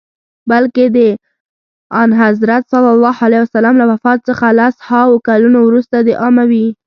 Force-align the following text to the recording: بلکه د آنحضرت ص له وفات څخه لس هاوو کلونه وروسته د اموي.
بلکه 0.51 0.83
د 0.97 0.99
آنحضرت 2.03 2.63
ص 2.71 2.73
له 3.79 3.85
وفات 3.91 4.19
څخه 4.29 4.45
لس 4.59 4.75
هاوو 4.89 5.23
کلونه 5.27 5.59
وروسته 5.61 5.97
د 6.07 6.09
اموي. 6.27 6.67